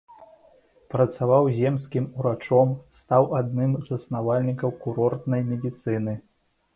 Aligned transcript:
Працаваў 0.93 1.49
земскім 1.57 2.07
урачом, 2.21 2.71
стаў 2.99 3.27
адным 3.41 3.75
з 3.75 3.83
заснавальнікаў 3.91 4.69
курортнай 4.87 5.45
медыцыны. 5.51 6.17